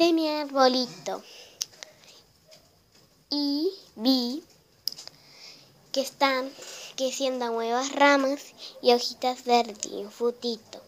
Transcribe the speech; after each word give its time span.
Mi 0.00 0.26
arbolito 0.28 1.22
y 3.28 3.70
vi 3.96 4.42
que 5.92 6.00
están 6.00 6.50
creciendo 6.96 7.48
nuevas 7.48 7.92
ramas 7.92 8.40
y 8.80 8.94
hojitas 8.94 9.44
verdes 9.44 9.84
y 9.84 9.96
un 9.96 10.10
frutito. 10.10 10.80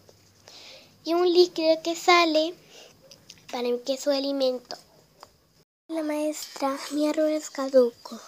Y 1.05 1.13
un 1.13 1.31
líquido 1.31 1.79
que 1.83 1.95
sale 1.95 2.55
para 3.51 3.69
que 3.85 3.97
su 3.97 4.09
alimento. 4.09 4.75
La 5.89 6.01
maestra, 6.01 6.75
mi 6.89 7.07
árbol 7.07 7.29
es 7.29 7.51
caduco. 7.51 8.19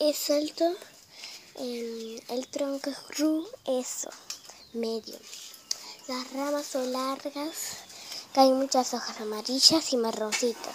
Es 0.00 0.30
alto, 0.30 0.64
el, 1.56 2.22
el 2.28 2.48
tronco 2.48 2.88
es 2.88 2.96
grueso, 3.08 4.08
medio. 4.72 5.18
Las 6.08 6.32
ramas 6.32 6.66
son 6.66 6.90
largas, 6.92 7.76
caen 8.34 8.54
muchas 8.54 8.92
hojas 8.94 9.20
amarillas 9.20 9.92
y 9.92 9.96
marroncitas. 9.96 10.74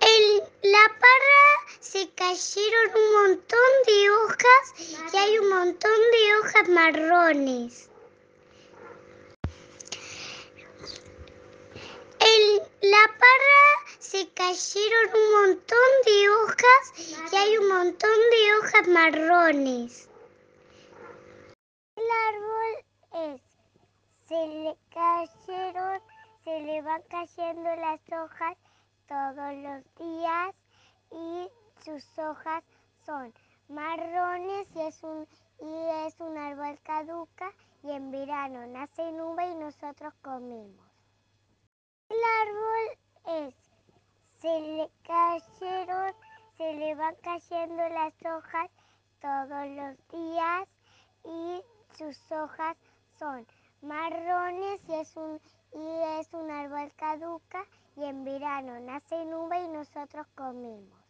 En 0.00 0.70
la 0.70 0.86
parra 1.00 1.80
se 1.80 2.10
cayeron 2.10 2.90
un 2.94 3.12
montón 3.22 3.70
de 3.86 4.10
hojas 4.10 5.12
y 5.12 5.16
hay 5.16 5.38
un 5.38 5.48
montón 5.48 5.98
de 6.12 6.36
hojas 6.36 6.68
marrones. 6.68 7.88
En 12.20 12.58
la 12.90 13.06
parra 13.06 13.98
se 13.98 14.28
cayeron 14.28 15.10
un 15.14 15.32
montón 15.40 15.90
de 16.04 16.28
hojas 16.28 17.32
y 17.32 17.34
hay 17.34 17.56
un 17.56 17.68
montón 17.68 18.18
de 18.30 18.56
hojas 18.58 18.88
marrones. 18.88 20.08
El 21.96 22.04
árbol 22.28 23.34
es, 23.34 23.55
se 24.26 24.46
le 24.48 24.76
cayeron, 24.90 26.00
se 26.42 26.60
le 26.60 26.82
van 26.82 27.02
cayendo 27.02 27.76
las 27.76 28.00
hojas 28.10 28.56
todos 29.06 29.54
los 29.54 29.94
días 29.94 30.54
y 31.12 31.48
sus 31.84 32.18
hojas 32.18 32.64
son 33.04 33.32
marrones 33.68 34.66
y 34.74 34.80
es 34.80 35.00
un, 35.04 35.28
y 35.60 36.06
es 36.06 36.18
un 36.18 36.36
árbol 36.36 36.76
caduca 36.82 37.52
y 37.84 37.92
en 37.92 38.10
verano 38.10 38.66
nace 38.66 39.12
nube 39.12 39.48
y 39.48 39.54
nosotros 39.54 40.12
comemos. 40.22 40.86
El 42.08 42.18
árbol 42.42 43.46
es, 43.46 43.54
se 44.40 44.60
le 44.60 44.90
cayeron, 45.04 46.14
se 46.56 46.72
le 46.74 46.94
van 46.96 47.14
cayendo 47.22 47.88
las 47.90 48.14
hojas 48.24 48.70
todos 49.20 49.68
los 49.68 50.08
días 50.08 50.68
y 51.24 51.62
sus 51.96 52.32
hojas 52.32 52.76
son 53.18 53.46
marrones 53.82 54.80
y 54.88 54.94
es 54.94 55.16
un, 55.16 55.40
y 55.72 56.20
es 56.20 56.28
un 56.32 56.50
árbol 56.50 56.92
caduca 56.96 57.64
y 57.96 58.04
en 58.04 58.24
verano 58.24 58.78
nace 58.80 59.24
nube 59.24 59.58
y 59.64 59.68
nosotros 59.68 60.26
comemos. 60.34 61.06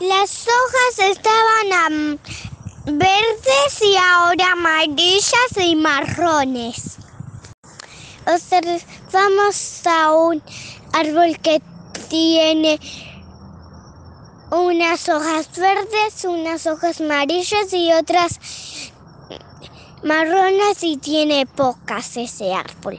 Las 0.00 0.46
hojas 0.46 1.10
estaban 1.10 2.20
verdes 2.86 3.82
y 3.82 3.96
ahora 3.96 4.52
amarillas 4.52 5.56
y 5.56 5.74
marrones. 5.74 6.87
Observamos 8.30 9.86
a 9.86 10.12
un 10.12 10.42
árbol 10.92 11.38
que 11.42 11.62
tiene 12.10 12.78
unas 14.50 15.08
hojas 15.08 15.58
verdes, 15.58 16.26
unas 16.26 16.66
hojas 16.66 17.00
amarillas 17.00 17.72
y 17.72 17.90
otras 17.90 18.38
marrones 20.02 20.82
y 20.82 20.98
tiene 20.98 21.46
pocas 21.46 22.18
ese 22.18 22.52
árbol. 22.52 22.98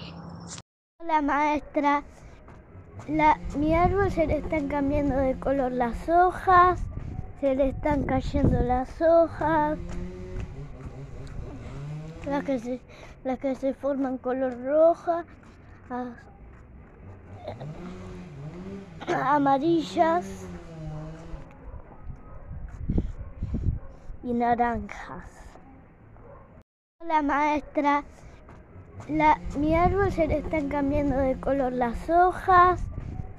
Hola 0.99 1.21
maestra, 1.21 2.03
mi 3.55 3.75
árbol 3.75 4.11
se 4.11 4.25
le 4.25 4.39
están 4.39 4.67
cambiando 4.67 5.15
de 5.15 5.39
color 5.39 5.71
las 5.71 6.09
hojas, 6.09 6.79
se 7.39 7.53
le 7.53 7.69
están 7.69 8.05
cayendo 8.05 8.61
las 8.63 8.89
hojas, 8.99 9.77
las 12.29 12.43
que 12.43 12.59
se, 12.59 12.79
las 13.23 13.39
que 13.39 13.55
se 13.55 13.73
forman 13.73 14.17
color 14.19 14.63
roja, 14.63 15.25
amarillas 19.07 20.45
y 24.23 24.33
naranjas. 24.33 25.23
Hola 27.01 27.23
maestra, 27.23 28.03
la, 29.07 29.39
mi 29.57 29.75
árbol 29.75 30.11
se 30.11 30.27
le 30.27 30.39
están 30.39 30.69
cambiando 30.69 31.17
de 31.17 31.39
color 31.39 31.73
las 31.73 32.09
hojas, 32.09 32.79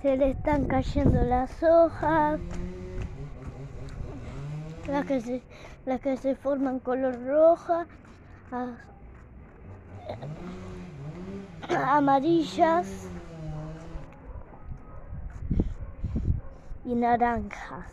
se 0.02 0.16
le 0.16 0.30
están 0.30 0.64
cayendo 0.64 1.22
las 1.22 1.62
hojas, 1.62 2.40
las 4.88 5.06
que 5.06 5.20
se, 5.20 5.42
las 5.86 6.00
que 6.00 6.16
se 6.16 6.34
forman 6.34 6.80
color 6.80 7.24
roja, 7.24 7.86
amarillas 11.70 13.08
y 16.84 16.94
naranjas. 16.96 17.86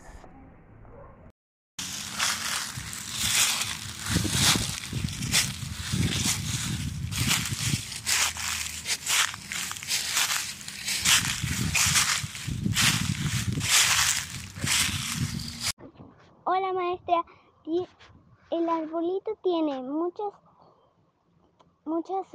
Hola 16.46 16.74
maestra, 16.74 17.24
el 18.52 18.70
arbolito 18.70 19.32
tiene 19.42 19.82
muchas, 19.82 20.34
muchas, 21.86 22.26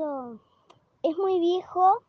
es 1.03 1.19
muy 1.19 1.41
viejo, 1.41 2.03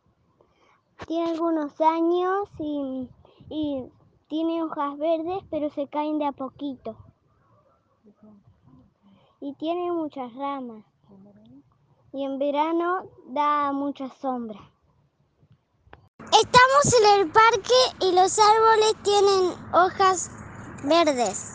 tiene 1.06 1.30
algunos 1.30 1.80
años 1.80 2.48
y 2.60 3.90
tiene 4.28 4.62
hojas 4.62 4.98
verdes, 4.98 5.44
pero 5.50 5.70
se 5.70 5.86
caen 5.86 6.18
de 6.18 6.26
a 6.26 6.32
poquito. 6.32 6.96
Y 9.40 9.54
tiene 9.54 9.92
muchas 9.92 10.34
ramas. 10.34 10.84
Y 12.12 12.24
en 12.24 12.38
verano 12.38 13.04
da 13.26 13.72
mucha 13.72 14.08
sombra. 14.08 14.58
Estamos 16.18 16.94
en 17.00 17.20
el 17.20 17.30
parque 17.30 17.74
y 18.00 18.12
los 18.12 18.38
árboles 18.38 18.94
tienen 19.02 19.52
hojas 19.72 20.30
verdes. 20.84 21.53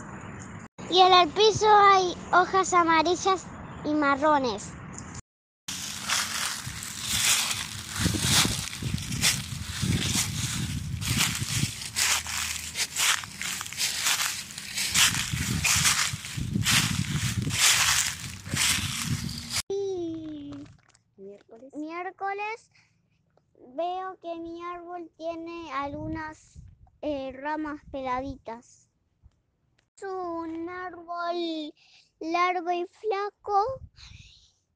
Y 0.91 1.00
en 1.01 1.13
el 1.13 1.29
piso 1.29 1.67
hay 1.69 2.17
hojas 2.33 2.73
amarillas 2.73 3.45
y 3.85 3.94
marrones. 3.94 4.73
Miércoles 21.73 22.72
veo 23.75 24.17
que 24.22 24.40
mi 24.40 24.64
árbol 24.64 25.11
tiene 25.17 25.72
algunas 25.72 26.59
eh, 27.02 27.31
ramas 27.34 27.79
peladitas. 27.91 28.89
Un 30.03 30.69
árbol 30.69 31.73
largo 32.19 32.72
y 32.72 32.85
flaco, 32.85 33.81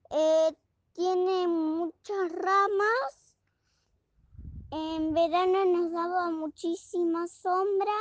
eh, 0.09 0.53
tiene 0.93 1.47
muchas 1.47 2.31
ramas. 2.31 3.37
En 4.71 5.13
verano 5.13 5.65
nos 5.65 5.91
daba 5.91 6.31
muchísima 6.31 7.27
sombra 7.27 7.93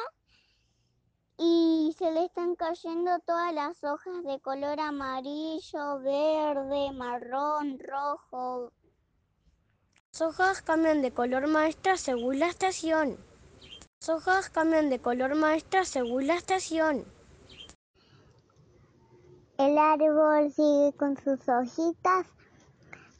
y 1.36 1.94
se 1.98 2.10
le 2.10 2.24
están 2.24 2.54
cayendo 2.56 3.18
todas 3.20 3.52
las 3.52 3.82
hojas 3.84 4.24
de 4.24 4.40
color 4.40 4.80
amarillo, 4.80 5.98
verde, 6.00 6.92
marrón, 6.92 7.78
rojo. 7.78 8.72
Las 10.12 10.22
hojas 10.22 10.62
cambian 10.62 11.02
de 11.02 11.12
color 11.12 11.46
maestra 11.46 11.96
según 11.96 12.38
la 12.38 12.46
estación. 12.46 13.18
Las 14.00 14.08
hojas 14.08 14.50
cambian 14.50 14.88
de 14.88 15.00
color 15.00 15.34
maestra 15.34 15.84
según 15.84 16.26
la 16.26 16.34
estación. 16.34 17.11
El 19.58 19.78
árbol 19.78 20.50
sigue 20.52 20.92
con 20.96 21.16
sus 21.16 21.48
hojitas 21.48 22.26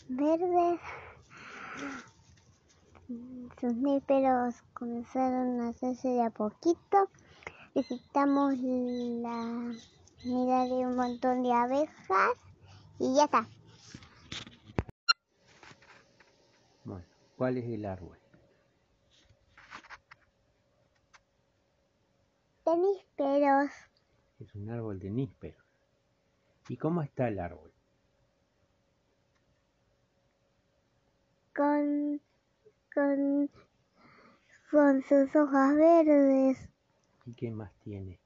verdes, 0.08 0.80
sus 3.60 3.74
nísperos 3.74 4.54
comenzaron 4.72 5.60
a 5.60 5.68
hacerse 5.68 6.08
de 6.08 6.22
a 6.22 6.30
poquito. 6.30 7.10
Visitamos 7.74 8.54
la 8.58 9.74
unidad 10.24 10.68
de 10.68 10.86
un 10.86 10.96
montón 10.96 11.42
de 11.42 11.52
abejas 11.52 12.36
y 12.98 13.14
ya 13.14 13.24
está. 13.24 13.46
Bueno, 16.84 17.04
¿cuál 17.36 17.58
es 17.58 17.64
el 17.66 17.84
árbol? 17.84 18.18
De 22.64 22.76
nísperos. 22.76 23.70
Es 24.40 24.54
un 24.54 24.70
árbol 24.70 24.98
de 24.98 25.10
nísperos. 25.10 25.71
¿Y 26.72 26.78
cómo 26.78 27.02
está 27.02 27.28
el 27.28 27.38
árbol? 27.38 27.70
con, 31.54 32.18
con, 32.94 33.50
con 34.70 35.02
sus 35.02 35.36
hojas 35.36 35.76
verdes. 35.76 36.70
¿Y 37.26 37.34
qué 37.34 37.50
más 37.50 37.70
tiene? 37.84 38.18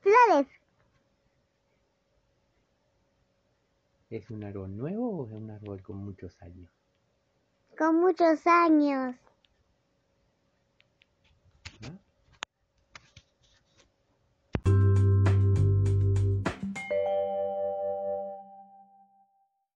Flores. 0.00 0.48
¿Es 4.08 4.30
un 4.30 4.42
árbol 4.42 4.74
nuevo 4.74 5.10
o 5.10 5.26
es 5.26 5.32
un 5.32 5.50
árbol 5.50 5.82
con 5.82 5.98
muchos 5.98 6.40
años? 6.40 6.72
Con 7.76 8.00
muchos 8.00 8.46
años. 8.46 9.14